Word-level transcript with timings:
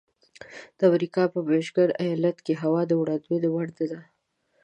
د 0.77 0.79
امریکې 0.89 1.23
په 1.33 1.39
میشیګن 1.47 1.89
ایالت 2.03 2.37
کې 2.45 2.53
هوا 2.61 2.81
د 2.87 2.91
وړاندوینې 3.01 3.49
وړ 3.51 3.67
نه 3.79 3.85
ده. 3.89 3.99